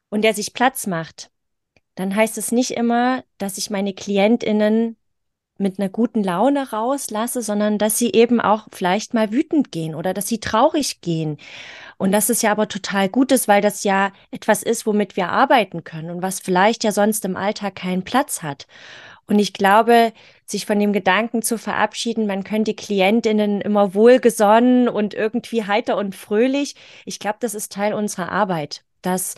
[0.10, 1.32] und der sich Platz macht,
[1.95, 4.97] dann heißt es nicht immer, dass ich meine KlientInnen
[5.58, 10.13] mit einer guten Laune rauslasse, sondern dass sie eben auch vielleicht mal wütend gehen oder
[10.13, 11.38] dass sie traurig gehen.
[11.97, 15.30] Und dass es ja aber total gut ist, weil das ja etwas ist, womit wir
[15.30, 18.67] arbeiten können und was vielleicht ja sonst im Alltag keinen Platz hat.
[19.28, 20.14] Und ich glaube,
[20.46, 26.16] sich von dem Gedanken zu verabschieden, man könnte Klientinnen immer wohlgesonnen und irgendwie heiter und
[26.16, 26.76] fröhlich.
[27.06, 29.36] Ich glaube, das ist Teil unserer Arbeit, dass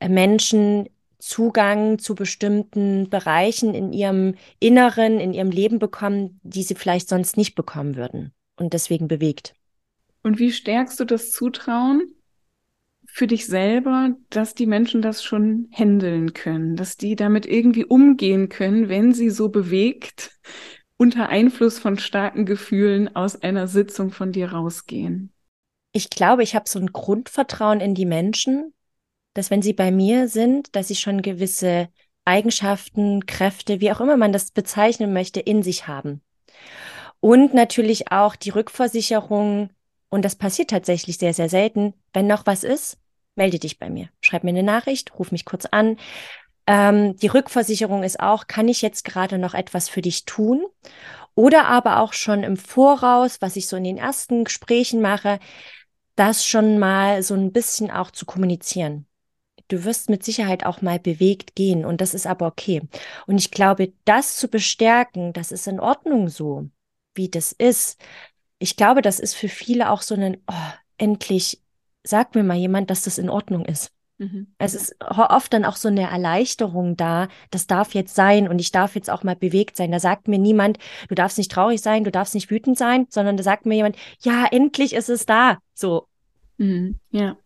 [0.00, 7.08] Menschen Zugang zu bestimmten Bereichen in ihrem Inneren, in ihrem Leben bekommen, die sie vielleicht
[7.08, 9.54] sonst nicht bekommen würden und deswegen bewegt.
[10.22, 12.15] Und wie stärkst du das Zutrauen
[13.16, 18.50] für dich selber, dass die Menschen das schon handeln können, dass die damit irgendwie umgehen
[18.50, 20.32] können, wenn sie so bewegt
[20.98, 25.32] unter Einfluss von starken Gefühlen aus einer Sitzung von dir rausgehen?
[25.92, 28.74] Ich glaube, ich habe so ein Grundvertrauen in die Menschen,
[29.32, 31.88] dass wenn sie bei mir sind, dass sie schon gewisse
[32.26, 36.20] Eigenschaften, Kräfte, wie auch immer man das bezeichnen möchte, in sich haben.
[37.20, 39.70] Und natürlich auch die Rückversicherung,
[40.10, 42.98] und das passiert tatsächlich sehr, sehr selten, wenn noch was ist,
[43.36, 44.08] melde dich bei mir.
[44.20, 45.98] Schreib mir eine Nachricht, ruf mich kurz an.
[46.66, 50.64] Ähm, die Rückversicherung ist auch, kann ich jetzt gerade noch etwas für dich tun?
[51.34, 55.38] Oder aber auch schon im Voraus, was ich so in den ersten Gesprächen mache,
[56.16, 59.06] das schon mal so ein bisschen auch zu kommunizieren
[59.68, 62.82] du wirst mit Sicherheit auch mal bewegt gehen und das ist aber okay.
[63.26, 66.68] Und ich glaube, das zu bestärken, das ist in Ordnung so,
[67.14, 68.00] wie das ist.
[68.58, 71.60] Ich glaube, das ist für viele auch so ein, oh, endlich
[72.06, 73.90] sagt mir mal jemand, dass das in Ordnung ist.
[74.18, 74.46] Mhm.
[74.58, 78.72] Es ist oft dann auch so eine Erleichterung da, das darf jetzt sein und ich
[78.72, 79.92] darf jetzt auch mal bewegt sein.
[79.92, 83.36] Da sagt mir niemand, du darfst nicht traurig sein, du darfst nicht wütend sein, sondern
[83.36, 85.58] da sagt mir jemand, ja, endlich ist es da.
[85.74, 86.06] So.
[86.56, 86.98] Mhm.
[87.10, 87.36] Ja.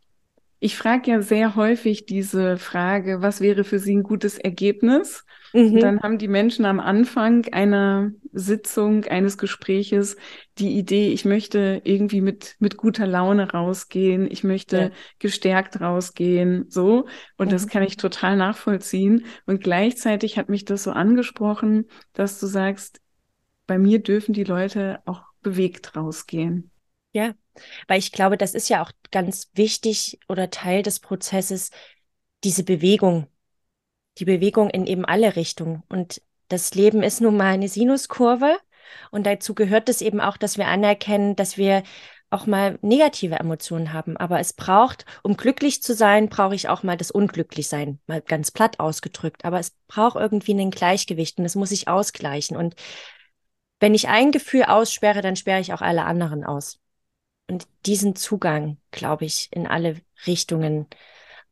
[0.62, 5.24] Ich frage ja sehr häufig diese Frage, was wäre für Sie ein gutes Ergebnis?
[5.54, 5.72] Mhm.
[5.72, 10.16] Und dann haben die Menschen am Anfang einer Sitzung, eines Gespräches
[10.58, 14.90] die Idee, ich möchte irgendwie mit, mit guter Laune rausgehen, ich möchte ja.
[15.18, 17.06] gestärkt rausgehen, so.
[17.38, 17.52] Und mhm.
[17.52, 19.24] das kann ich total nachvollziehen.
[19.46, 23.00] Und gleichzeitig hat mich das so angesprochen, dass du sagst,
[23.66, 26.70] bei mir dürfen die Leute auch bewegt rausgehen.
[27.12, 27.34] Ja,
[27.88, 31.70] weil ich glaube, das ist ja auch ganz wichtig oder Teil des Prozesses,
[32.44, 33.26] diese Bewegung,
[34.18, 35.82] die Bewegung in eben alle Richtungen.
[35.88, 38.58] Und das Leben ist nun mal eine Sinuskurve.
[39.10, 41.82] Und dazu gehört es eben auch, dass wir anerkennen, dass wir
[42.30, 44.16] auch mal negative Emotionen haben.
[44.16, 48.52] Aber es braucht, um glücklich zu sein, brauche ich auch mal das Unglücklichsein, mal ganz
[48.52, 49.44] platt ausgedrückt.
[49.44, 52.56] Aber es braucht irgendwie ein Gleichgewicht und es muss sich ausgleichen.
[52.56, 52.76] Und
[53.80, 56.80] wenn ich ein Gefühl aussperre, dann sperre ich auch alle anderen aus
[57.50, 60.86] und diesen Zugang, glaube ich, in alle Richtungen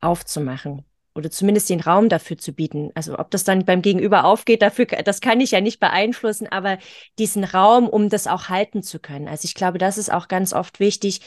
[0.01, 0.85] aufzumachen
[1.15, 2.91] oder zumindest den Raum dafür zu bieten.
[2.95, 6.79] Also ob das dann beim Gegenüber aufgeht, dafür, das kann ich ja nicht beeinflussen, aber
[7.19, 9.27] diesen Raum, um das auch halten zu können.
[9.27, 11.21] Also ich glaube, das ist auch ganz oft wichtig.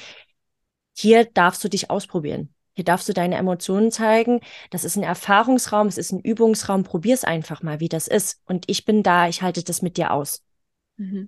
[0.96, 2.54] Hier darfst du dich ausprobieren.
[2.74, 4.40] Hier darfst du deine Emotionen zeigen.
[4.70, 6.84] Das ist ein Erfahrungsraum, es ist ein Übungsraum.
[6.84, 8.42] Probier's einfach mal, wie das ist.
[8.46, 10.42] Und ich bin da, ich halte das mit dir aus.
[10.96, 11.28] Mhm.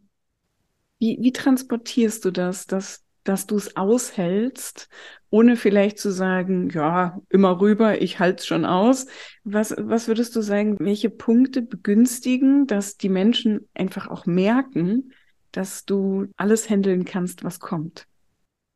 [1.00, 4.90] Wie, wie transportierst du das, dass dass du es aushältst,
[5.30, 9.08] ohne vielleicht zu sagen, ja, immer rüber, ich halte es schon aus.
[9.44, 15.14] Was, was würdest du sagen, welche Punkte begünstigen, dass die Menschen einfach auch merken,
[15.52, 18.06] dass du alles handeln kannst, was kommt?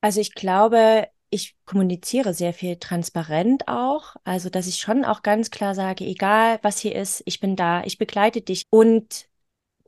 [0.02, 5.52] Also ich glaube, ich kommuniziere sehr viel transparent auch, also dass ich schon auch ganz
[5.52, 9.28] klar sage, egal was hier ist, ich bin da, ich begleite dich und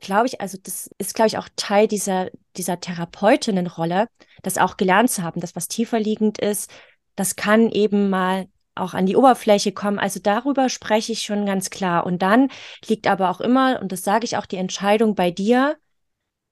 [0.00, 4.06] glaube ich, also das ist, glaube ich, auch Teil dieser, dieser Therapeutinnenrolle,
[4.42, 6.70] das auch gelernt zu haben, dass was tiefer liegend ist,
[7.16, 9.98] das kann eben mal auch an die Oberfläche kommen.
[9.98, 12.06] Also darüber spreche ich schon ganz klar.
[12.06, 12.48] Und dann
[12.86, 15.76] liegt aber auch immer, und das sage ich auch, die Entscheidung bei dir,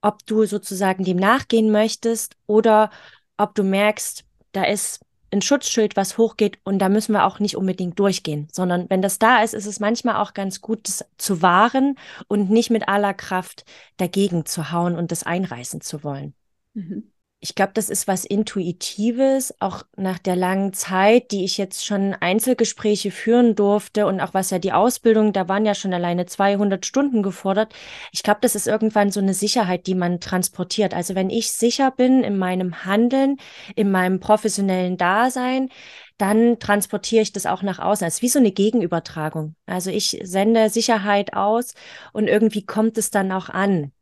[0.01, 2.91] ob du sozusagen dem nachgehen möchtest oder
[3.37, 4.99] ob du merkst, da ist
[5.31, 9.19] ein Schutzschild, was hochgeht und da müssen wir auch nicht unbedingt durchgehen, sondern wenn das
[9.19, 13.13] da ist, ist es manchmal auch ganz gut, das zu wahren und nicht mit aller
[13.13, 13.65] Kraft
[13.97, 16.33] dagegen zu hauen und das einreißen zu wollen.
[16.73, 17.11] Mhm.
[17.41, 22.13] Ich glaube, das ist was Intuitives, auch nach der langen Zeit, die ich jetzt schon
[22.13, 26.85] Einzelgespräche führen durfte und auch was ja die Ausbildung, da waren ja schon alleine 200
[26.85, 27.73] Stunden gefordert.
[28.11, 30.93] Ich glaube, das ist irgendwann so eine Sicherheit, die man transportiert.
[30.93, 33.37] Also wenn ich sicher bin in meinem Handeln,
[33.73, 35.69] in meinem professionellen Dasein,
[36.17, 38.05] dann transportiere ich das auch nach außen.
[38.05, 39.55] Es ist wie so eine Gegenübertragung.
[39.65, 41.73] Also ich sende Sicherheit aus
[42.11, 43.93] und irgendwie kommt es dann auch an.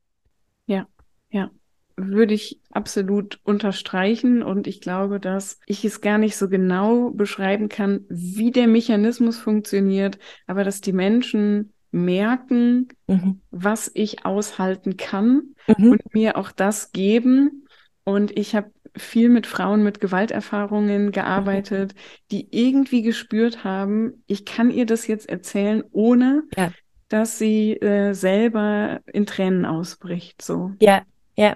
[0.66, 0.88] Ja,
[1.30, 1.52] ja
[1.98, 7.70] würde ich absolut unterstreichen und ich glaube, dass ich es gar nicht so genau beschreiben
[7.70, 13.42] kann, wie der Mechanismus funktioniert, aber dass die Menschen merken, mhm.
[13.50, 15.92] was ich aushalten kann mhm.
[15.92, 17.66] und mir auch das geben.
[18.04, 21.94] Und ich habe viel mit Frauen mit Gewalterfahrungen gearbeitet,
[22.32, 26.72] die irgendwie gespürt haben, ich kann ihr das jetzt erzählen, ohne ja.
[27.10, 30.42] dass sie äh, selber in Tränen ausbricht.
[30.42, 30.72] So.
[30.80, 31.04] Ja,
[31.36, 31.56] ja.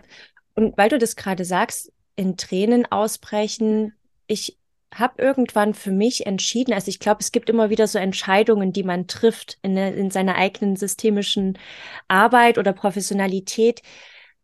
[0.61, 3.93] Und weil du das gerade sagst, in Tränen ausbrechen,
[4.27, 4.59] ich
[4.93, 8.83] habe irgendwann für mich entschieden, also ich glaube, es gibt immer wieder so Entscheidungen, die
[8.83, 11.57] man trifft in, in seiner eigenen systemischen
[12.07, 13.81] Arbeit oder Professionalität,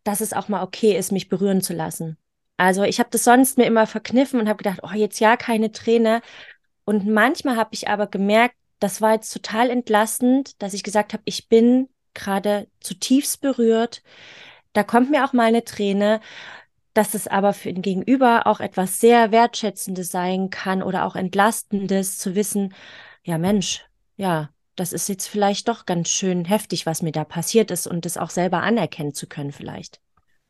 [0.03, 2.17] dass es auch mal okay ist, mich berühren zu lassen.
[2.55, 5.71] Also ich habe das sonst mir immer verkniffen und habe gedacht, oh, jetzt ja keine
[5.71, 6.23] Träne.
[6.83, 11.21] Und manchmal habe ich aber gemerkt, das war jetzt total entlastend, dass ich gesagt habe,
[11.25, 14.01] ich bin gerade zutiefst berührt.
[14.77, 16.21] Da kommt mir auch mal eine Träne,
[16.93, 22.19] dass es aber für den Gegenüber auch etwas sehr Wertschätzendes sein kann oder auch Entlastendes
[22.19, 22.75] zu wissen,
[23.23, 23.83] ja Mensch,
[24.17, 28.05] ja, das ist jetzt vielleicht doch ganz schön heftig, was mir da passiert ist und
[28.05, 29.99] das auch selber anerkennen zu können vielleicht.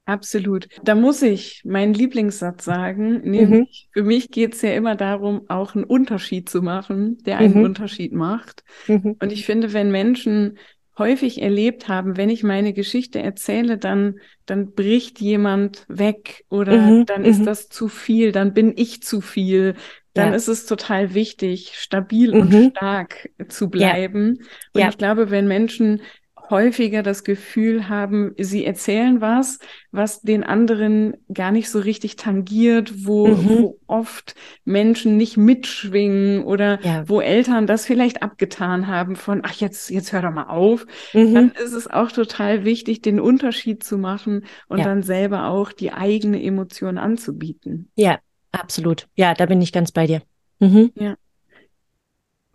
[0.04, 0.68] Absolut.
[0.84, 3.68] Da muss ich meinen Lieblingssatz sagen, nämlich mhm.
[3.94, 7.64] für mich geht es ja immer darum, auch einen Unterschied zu machen, der einen mhm.
[7.64, 8.66] Unterschied macht.
[8.88, 9.16] Mhm.
[9.22, 10.58] Und ich finde, wenn Menschen
[10.98, 17.06] häufig erlebt haben, wenn ich meine Geschichte erzähle, dann, dann bricht jemand weg oder mhm,
[17.06, 17.46] dann ist mhm.
[17.46, 19.76] das zu viel, dann bin ich zu viel.
[20.14, 20.36] Dann ja.
[20.36, 22.42] ist es total wichtig, stabil mhm.
[22.42, 24.38] und stark zu bleiben.
[24.40, 24.46] Ja.
[24.74, 24.90] Und ja.
[24.90, 26.02] ich glaube, wenn Menschen
[26.50, 29.60] häufiger das Gefühl haben, sie erzählen was,
[29.92, 33.50] was den anderen gar nicht so richtig tangiert, wo, mhm.
[33.50, 37.08] wo oft Menschen nicht mitschwingen oder ja.
[37.08, 40.86] wo Eltern das vielleicht abgetan haben von, ach, jetzt, jetzt hör doch mal auf.
[41.14, 41.34] Mhm.
[41.34, 44.86] Dann ist es auch total wichtig, den Unterschied zu machen und ja.
[44.86, 47.92] dann selber auch die eigene Emotion anzubieten.
[47.96, 48.20] Ja,
[48.52, 49.08] absolut.
[49.16, 50.22] Ja, da bin ich ganz bei dir.
[50.60, 50.92] Mhm.
[50.96, 51.16] Ja.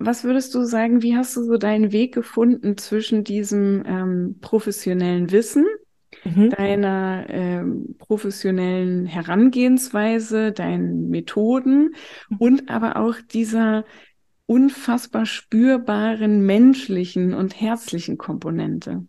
[0.05, 5.31] Was würdest du sagen, wie hast du so deinen Weg gefunden zwischen diesem ähm, professionellen
[5.31, 5.65] Wissen,
[6.25, 6.51] mhm.
[6.51, 11.95] deiner ähm, professionellen Herangehensweise, deinen Methoden
[12.29, 12.37] mhm.
[12.39, 13.85] und aber auch dieser
[14.47, 19.07] unfassbar spürbaren menschlichen und herzlichen Komponente?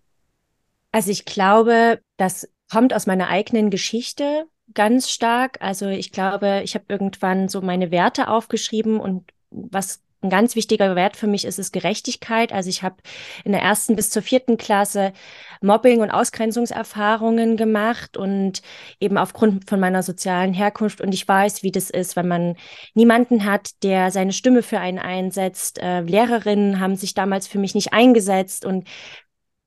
[0.92, 5.58] Also ich glaube, das kommt aus meiner eigenen Geschichte ganz stark.
[5.60, 10.96] Also ich glaube, ich habe irgendwann so meine Werte aufgeschrieben und was ein ganz wichtiger
[10.96, 12.54] Wert für mich ist es Gerechtigkeit.
[12.54, 12.96] Also ich habe
[13.44, 15.14] in der ersten bis zur vierten Klasse
[15.62, 18.62] Mobbing und Ausgrenzungserfahrungen gemacht und
[19.00, 22.56] eben aufgrund von meiner sozialen Herkunft und ich weiß, wie das ist, wenn man
[22.94, 25.80] niemanden hat, der seine Stimme für einen einsetzt.
[25.80, 28.88] Äh, Lehrerinnen haben sich damals für mich nicht eingesetzt und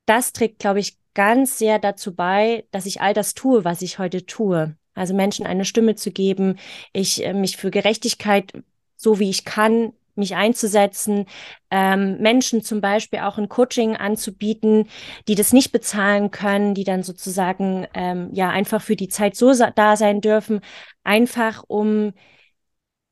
[0.06, 3.98] das trägt, glaube ich, ganz sehr dazu bei, dass ich all das tue, was ich
[3.98, 4.76] heute tue.
[4.94, 6.58] Also Menschen eine Stimme zu geben,
[6.92, 8.52] ich äh, mich für Gerechtigkeit
[8.96, 11.26] so wie ich kann mich einzusetzen,
[11.70, 14.88] ähm, Menschen zum Beispiel auch ein Coaching anzubieten,
[15.28, 19.52] die das nicht bezahlen können, die dann sozusagen ähm, ja einfach für die Zeit so
[19.52, 20.60] da sein dürfen,
[21.04, 22.12] einfach um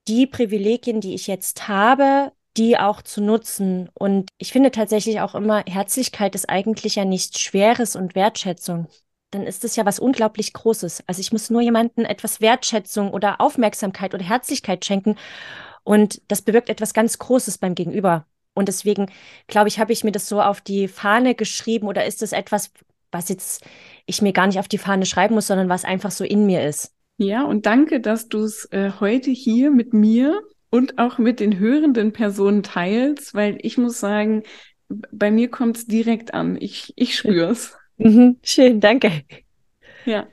[0.08, 3.90] die Privilegien, die ich jetzt habe, die auch zu nutzen.
[3.94, 8.86] Und ich finde tatsächlich auch immer, Herzlichkeit ist eigentlich ja nichts Schweres und Wertschätzung.
[9.30, 11.04] Dann ist es ja was unglaublich Großes.
[11.06, 15.16] Also ich muss nur jemanden etwas Wertschätzung oder Aufmerksamkeit oder Herzlichkeit schenken.
[15.85, 18.27] Und das bewirkt etwas ganz Großes beim Gegenüber.
[18.55, 19.11] Und deswegen,
[19.47, 22.73] glaube ich, habe ich mir das so auf die Fahne geschrieben oder ist es etwas,
[23.11, 23.64] was jetzt
[24.07, 26.66] ich mir gar nicht auf die Fahne schreiben muss, sondern was einfach so in mir
[26.66, 26.92] ist.
[27.16, 31.59] Ja, und danke, dass du es äh, heute hier mit mir und auch mit den
[31.59, 34.42] hörenden Personen teilst, weil ich muss sagen,
[34.88, 36.57] bei mir kommt es direkt an.
[36.61, 37.77] Ich, ich spüre es.
[37.97, 39.23] Mhm, schön, danke.
[40.05, 40.27] Ja,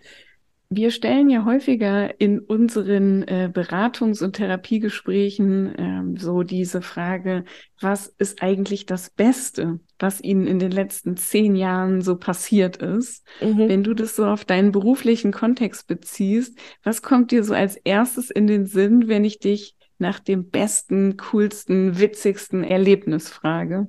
[0.73, 7.43] wir stellen ja häufiger in unseren äh, Beratungs- und Therapiegesprächen ähm, so diese Frage,
[7.81, 13.27] was ist eigentlich das Beste, was Ihnen in den letzten zehn Jahren so passiert ist?
[13.41, 13.67] Mhm.
[13.67, 18.31] Wenn du das so auf deinen beruflichen Kontext beziehst, was kommt dir so als erstes
[18.31, 23.87] in den Sinn, wenn ich dich nach dem besten, coolsten, witzigsten Erlebnis frage?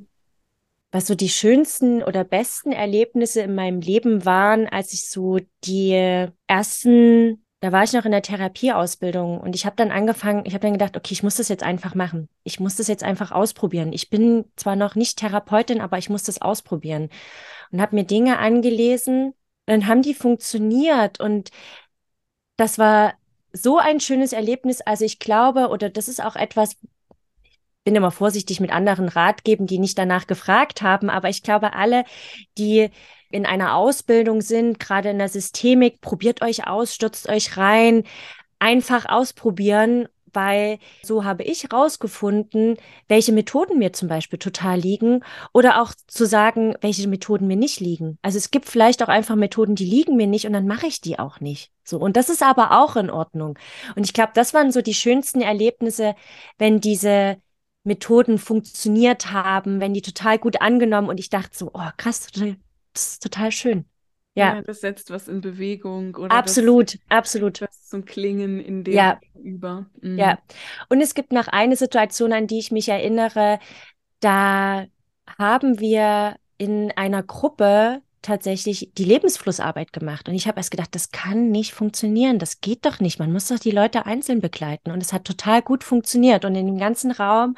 [0.92, 6.28] Was so die schönsten oder besten Erlebnisse in meinem Leben waren, als ich so die
[6.46, 10.62] ersten da war ich noch in der Therapieausbildung und ich habe dann angefangen, ich habe
[10.62, 12.28] dann gedacht, okay, ich muss das jetzt einfach machen.
[12.42, 13.92] Ich muss das jetzt einfach ausprobieren.
[13.92, 17.08] Ich bin zwar noch nicht Therapeutin, aber ich muss das ausprobieren.
[17.70, 19.34] Und habe mir Dinge angelesen,
[19.66, 21.50] dann haben die funktioniert und
[22.56, 23.14] das war
[23.52, 24.80] so ein schönes Erlebnis.
[24.80, 26.76] Also ich glaube, oder das ist auch etwas,
[27.84, 32.04] bin immer vorsichtig mit anderen Ratgeben, die nicht danach gefragt haben, aber ich glaube, alle,
[32.58, 32.90] die
[33.30, 38.04] in einer Ausbildung sind, gerade in der Systemik, probiert euch aus, stürzt euch rein,
[38.58, 42.76] einfach ausprobieren, weil so habe ich herausgefunden,
[43.08, 47.80] welche Methoden mir zum Beispiel total liegen oder auch zu sagen, welche Methoden mir nicht
[47.80, 48.18] liegen.
[48.22, 51.00] Also es gibt vielleicht auch einfach Methoden, die liegen mir nicht und dann mache ich
[51.00, 51.70] die auch nicht.
[51.84, 51.98] So.
[51.98, 53.58] Und das ist aber auch in Ordnung.
[53.96, 56.14] Und ich glaube, das waren so die schönsten Erlebnisse,
[56.58, 57.36] wenn diese
[57.84, 62.56] Methoden funktioniert haben, wenn die total gut angenommen und ich dachte so, oh krass, das
[62.94, 63.84] ist total schön.
[64.34, 64.56] Ja.
[64.56, 64.62] ja.
[64.62, 67.60] das setzt was in Bewegung oder absolut, das, absolut.
[67.60, 69.20] Das zum Klingen in dem ja.
[69.34, 69.86] über.
[70.00, 70.18] Mhm.
[70.18, 70.38] Ja.
[70.88, 73.58] Und es gibt noch eine Situation, an die ich mich erinnere.
[74.20, 74.86] Da
[75.38, 80.28] haben wir in einer Gruppe tatsächlich die Lebensflussarbeit gemacht.
[80.28, 82.38] Und ich habe erst gedacht, das kann nicht funktionieren.
[82.38, 83.18] Das geht doch nicht.
[83.18, 84.90] Man muss doch die Leute einzeln begleiten.
[84.90, 86.44] Und es hat total gut funktioniert.
[86.44, 87.56] Und in dem ganzen Raum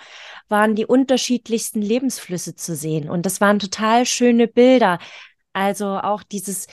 [0.48, 3.08] waren die unterschiedlichsten Lebensflüsse zu sehen.
[3.08, 4.98] Und das waren total schöne Bilder.
[5.52, 6.66] Also auch dieses,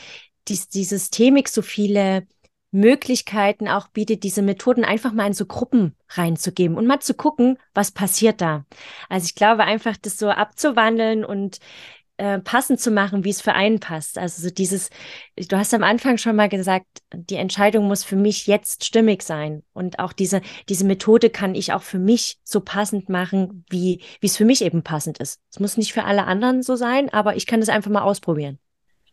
[0.48, 2.26] dies, die Systemik so viele
[2.72, 7.58] Möglichkeiten auch bietet, diese Methoden einfach mal in so Gruppen reinzugeben und mal zu gucken,
[7.74, 8.66] was passiert da.
[9.10, 11.60] Also ich glaube einfach, das so abzuwandeln und
[12.22, 14.20] äh, passend zu machen, wie es für einen passt.
[14.20, 14.92] Also so dieses,
[15.36, 19.64] du hast am Anfang schon mal gesagt, die Entscheidung muss für mich jetzt stimmig sein.
[19.74, 24.28] Und auch diese, diese Methode kann ich auch für mich so passend machen, wie, wie
[24.28, 25.40] es für mich eben passend ist.
[25.52, 28.60] Es muss nicht für alle anderen so sein, aber ich kann es einfach mal ausprobieren.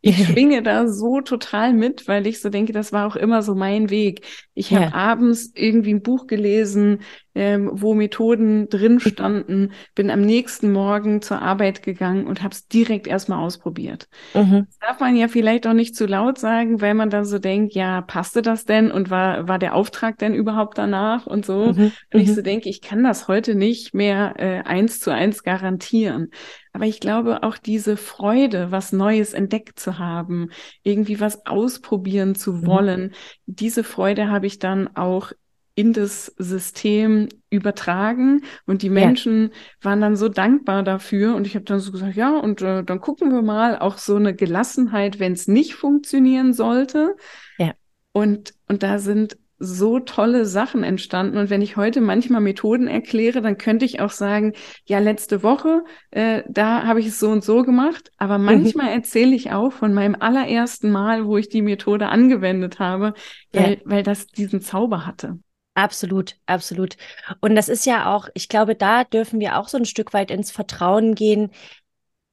[0.03, 3.55] Ich schwinge da so total mit, weil ich so denke, das war auch immer so
[3.55, 4.21] mein Weg.
[4.53, 4.81] Ich ja.
[4.81, 7.01] habe abends irgendwie ein Buch gelesen,
[7.39, 12.67] ähm, wo Methoden drin standen, bin am nächsten Morgen zur Arbeit gegangen und habe es
[12.67, 14.09] direkt erstmal ausprobiert.
[14.35, 14.67] Mhm.
[14.67, 17.75] Das darf man ja vielleicht auch nicht zu laut sagen, weil man dann so denkt,
[17.75, 21.73] ja, passte das denn und war, war der Auftrag denn überhaupt danach und so.
[21.73, 21.93] Mhm.
[22.13, 22.35] Und ich mhm.
[22.35, 26.33] so denke, ich kann das heute nicht mehr äh, eins zu eins garantieren.
[26.73, 30.51] Aber ich glaube, auch diese Freude, was Neues entdeckt zu haben,
[30.83, 32.67] irgendwie was ausprobieren zu mhm.
[32.67, 33.11] wollen, mhm.
[33.47, 35.31] diese Freude habe ich dann auch
[35.79, 39.51] in das System übertragen und die Menschen ja.
[39.83, 43.01] waren dann so dankbar dafür und ich habe dann so gesagt, ja, und äh, dann
[43.01, 47.15] gucken wir mal auch so eine Gelassenheit, wenn es nicht funktionieren sollte.
[47.59, 47.75] Ja.
[48.11, 51.39] Und, und da sind so tolle Sachen entstanden.
[51.39, 55.85] Und wenn ich heute manchmal Methoden erkläre, dann könnte ich auch sagen, ja, letzte Woche,
[56.11, 58.11] äh, da habe ich es so und so gemacht.
[58.17, 58.47] Aber mhm.
[58.47, 58.99] manchmal mhm.
[58.99, 63.15] erzähle ich auch von meinem allerersten Mal, wo ich die Methode angewendet habe,
[63.53, 63.81] weil, ja.
[63.85, 65.39] weil das diesen Zauber hatte.
[65.79, 66.97] Absolut, absolut.
[67.41, 70.33] Und das ist ja auch, ich glaube, da dürfen wir auch so ein Stück weit
[70.33, 71.53] ins Vertrauen gehen.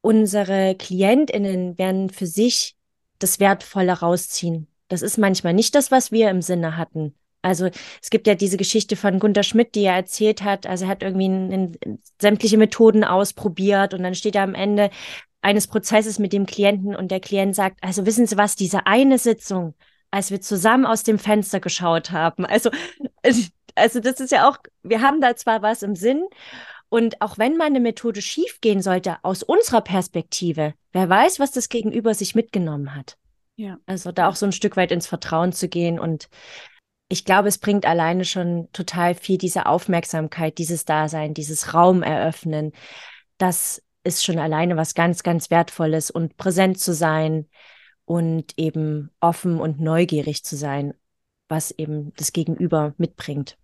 [0.02, 2.76] Unsere KlientInnen werden für sich
[3.20, 4.66] das Wertvolle rausziehen.
[4.88, 7.14] Das ist manchmal nicht das, was wir im Sinne hatten.
[7.44, 7.70] Also
[8.02, 10.66] es gibt ja diese Geschichte von Gunter Schmidt, die er erzählt hat.
[10.66, 14.90] Also er hat irgendwie in, in, sämtliche Methoden ausprobiert und dann steht er am Ende
[15.44, 19.20] eines Prozesses mit dem Klienten und der Klient sagt, also wissen Sie was, diese eine
[19.20, 19.76] Sitzung,
[20.16, 22.46] als wir zusammen aus dem Fenster geschaut haben.
[22.46, 22.70] Also,
[23.76, 26.24] also das ist ja auch, wir haben da zwar was im Sinn
[26.88, 31.68] und auch wenn mal eine Methode schiefgehen sollte, aus unserer Perspektive, wer weiß, was das
[31.68, 33.18] Gegenüber sich mitgenommen hat.
[33.58, 33.78] Ja.
[33.88, 36.30] Also da auch so ein Stück weit ins Vertrauen zu gehen und
[37.10, 42.72] ich glaube, es bringt alleine schon total viel diese Aufmerksamkeit, dieses Dasein, dieses Raum eröffnen.
[43.38, 47.50] Das ist schon alleine was ganz, ganz Wertvolles und präsent zu sein,
[48.06, 50.94] und eben offen und neugierig zu sein,
[51.48, 53.58] was eben das Gegenüber mitbringt.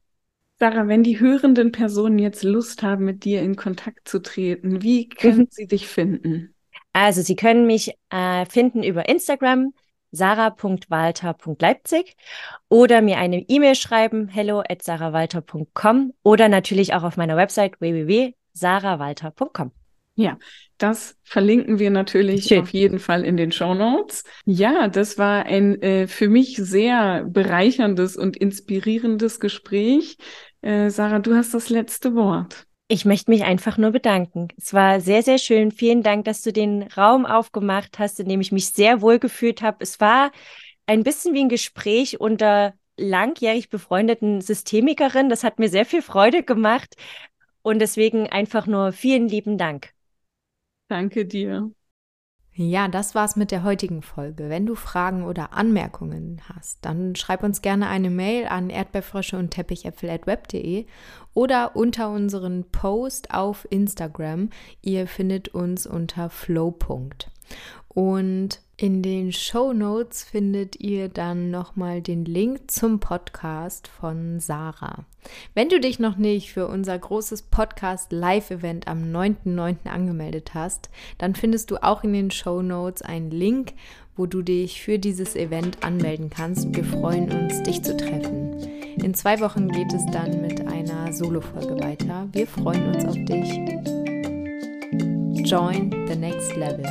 [0.59, 5.09] Sarah, wenn die hörenden Personen jetzt Lust haben, mit dir in Kontakt zu treten, wie
[5.09, 6.53] können sie dich finden?
[6.93, 9.73] Also, sie können mich äh, finden über Instagram,
[10.11, 12.15] sarah.walter.leipzig
[12.69, 19.71] oder mir eine E-Mail schreiben, hello at sarahwalter.com oder natürlich auch auf meiner Website www.sarahwalter.com.
[20.15, 20.37] Ja,
[20.77, 22.61] das verlinken wir natürlich Schön.
[22.61, 24.23] auf jeden Fall in den Show Notes.
[24.45, 30.17] Ja, das war ein äh, für mich sehr bereicherndes und inspirierendes Gespräch.
[30.61, 32.65] Äh, Sarah, du hast das letzte Wort.
[32.87, 34.49] Ich möchte mich einfach nur bedanken.
[34.57, 35.71] Es war sehr, sehr schön.
[35.71, 39.61] Vielen Dank, dass du den Raum aufgemacht hast, in dem ich mich sehr wohl gefühlt
[39.61, 39.77] habe.
[39.79, 40.31] Es war
[40.87, 45.29] ein bisschen wie ein Gespräch unter langjährig befreundeten Systemikerinnen.
[45.29, 46.95] Das hat mir sehr viel Freude gemacht.
[47.61, 49.93] Und deswegen einfach nur vielen lieben Dank.
[50.91, 51.71] Danke dir.
[52.53, 54.49] Ja, das war's mit der heutigen Folge.
[54.49, 59.51] Wenn du Fragen oder Anmerkungen hast, dann schreib uns gerne eine Mail an erdbeerfrösche und
[59.51, 60.85] teppichäpfel.web.de
[61.33, 64.49] oder unter unseren Post auf Instagram.
[64.81, 66.77] Ihr findet uns unter flow.
[67.87, 75.05] Und in den Show Notes findet ihr dann nochmal den Link zum Podcast von Sarah.
[75.53, 79.87] Wenn du dich noch nicht für unser großes Podcast Live-Event am 9.9.
[79.87, 83.73] angemeldet hast, dann findest du auch in den Show Notes einen Link,
[84.15, 86.75] wo du dich für dieses Event anmelden kannst.
[86.75, 88.57] Wir freuen uns, dich zu treffen.
[89.01, 92.27] In zwei Wochen geht es dann mit einer Solo-Folge weiter.
[92.31, 93.49] Wir freuen uns auf dich.
[95.49, 96.85] Join the next level.